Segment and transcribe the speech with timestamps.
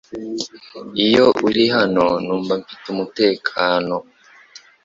[1.05, 3.95] Iyo uri hano, numva mfite umutekano.